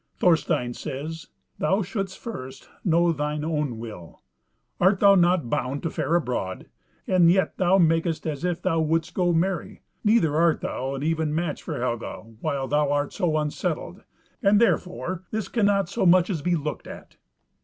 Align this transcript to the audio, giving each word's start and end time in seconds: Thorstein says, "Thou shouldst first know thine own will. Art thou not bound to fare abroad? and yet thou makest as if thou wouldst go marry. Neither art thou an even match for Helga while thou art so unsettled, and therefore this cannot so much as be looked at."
Thorstein 0.17 0.73
says, 0.73 1.27
"Thou 1.59 1.83
shouldst 1.83 2.17
first 2.17 2.67
know 2.83 3.11
thine 3.11 3.45
own 3.45 3.77
will. 3.77 4.23
Art 4.79 4.99
thou 4.99 5.13
not 5.13 5.47
bound 5.51 5.83
to 5.83 5.91
fare 5.91 6.15
abroad? 6.15 6.65
and 7.05 7.29
yet 7.31 7.59
thou 7.59 7.77
makest 7.77 8.25
as 8.25 8.43
if 8.43 8.63
thou 8.63 8.79
wouldst 8.79 9.13
go 9.13 9.31
marry. 9.31 9.83
Neither 10.03 10.35
art 10.35 10.61
thou 10.61 10.95
an 10.95 11.03
even 11.03 11.35
match 11.35 11.61
for 11.61 11.77
Helga 11.79 12.23
while 12.41 12.67
thou 12.67 12.91
art 12.91 13.13
so 13.13 13.37
unsettled, 13.37 14.01
and 14.41 14.59
therefore 14.59 15.25
this 15.29 15.47
cannot 15.47 15.87
so 15.87 16.07
much 16.07 16.31
as 16.31 16.41
be 16.41 16.55
looked 16.55 16.87
at." 16.87 17.17